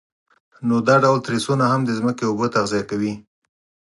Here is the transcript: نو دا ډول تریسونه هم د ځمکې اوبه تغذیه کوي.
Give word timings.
نو 0.67 0.75
دا 0.87 0.95
ډول 1.03 1.19
تریسونه 1.27 1.63
هم 1.71 1.81
د 1.85 1.89
ځمکې 1.99 2.23
اوبه 2.27 2.47
تغذیه 2.55 2.83
کوي. 2.89 3.13